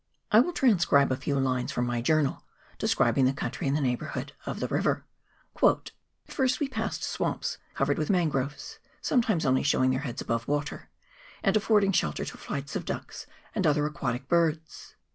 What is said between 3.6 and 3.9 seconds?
in the